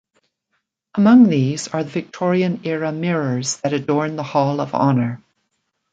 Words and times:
Among 0.95 1.29
these 1.29 1.67
are 1.67 1.83
the 1.83 1.89
Victorian 1.91 2.61
era 2.63 2.91
mirrors 2.91 3.57
that 3.57 3.71
adorn 3.71 4.15
the 4.15 4.23
Hall 4.23 4.59
of 4.59 4.73
Honor. 4.73 5.21